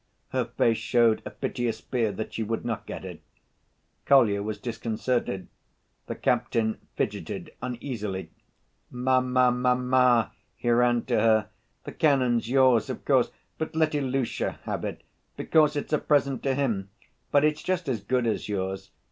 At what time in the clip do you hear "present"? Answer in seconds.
15.99-16.41